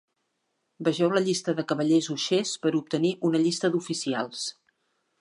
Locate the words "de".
1.59-1.67